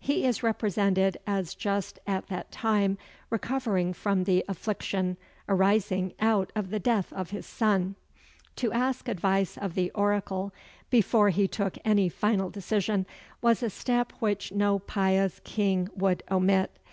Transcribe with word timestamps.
He 0.00 0.26
is 0.26 0.42
represented 0.42 1.18
as 1.24 1.54
just 1.54 2.00
at 2.04 2.26
that 2.26 2.50
time 2.50 2.98
recovering 3.30 3.92
from 3.92 4.24
the 4.24 4.44
affliction 4.48 5.16
arising 5.48 6.14
out 6.18 6.50
of 6.56 6.70
the 6.70 6.80
death 6.80 7.12
of 7.12 7.30
his 7.30 7.46
son. 7.46 7.94
To 8.56 8.72
ask 8.72 9.06
advice 9.06 9.56
of 9.56 9.76
the 9.76 9.92
oracle, 9.92 10.52
before 10.90 11.28
he 11.30 11.46
took 11.46 11.78
any 11.84 12.08
final 12.08 12.50
decision, 12.50 13.06
was 13.40 13.62
a 13.62 13.70
step 13.70 14.12
which 14.18 14.50
no 14.50 14.80
pious 14.80 15.40
king 15.44 15.88
would 15.94 16.24
omit. 16.28 16.76